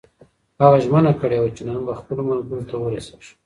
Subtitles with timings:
[0.61, 3.31] هغه ژمنه کړې وه چې نن به خپلو ملګرو ته ورسېږي.